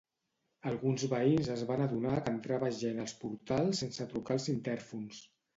Alguns 0.69 1.03
veïns 1.11 1.49
es 1.57 1.65
van 1.73 1.83
adonar 1.85 2.15
que 2.23 2.35
entrava 2.37 2.71
gent 2.81 3.05
als 3.05 3.15
portals 3.23 3.85
sense 3.85 4.09
trucar 4.15 4.39
als 4.39 4.49
intèrfons. 4.59 5.25